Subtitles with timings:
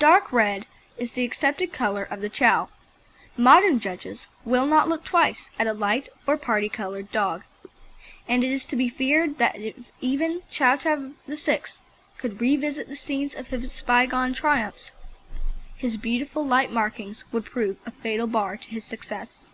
[0.00, 0.66] Dark red
[0.98, 2.70] is the accepted colour of the Chow.
[3.36, 7.44] Modern judges will not look twice at a light or parti coloured dog,
[8.26, 10.54] and it is to be feared that if even Ch.
[10.56, 11.62] Chow VIII.
[12.18, 14.90] could revisit the scenes of his bygone triumphs,
[15.76, 19.48] his beautiful light markings would prove a fatal bar to his success.